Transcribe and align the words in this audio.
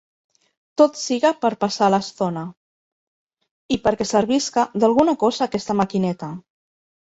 Tot 0.81 0.95
siga 1.01 1.29
per 1.43 1.51
passar 1.63 1.89
l'estona. 1.95 2.47
I 3.77 3.79
perquè 3.85 4.09
servisca 4.15 4.67
d'alguna 4.81 5.17
cosa 5.27 5.47
aquesta 5.49 5.79
maquineta. 5.85 6.35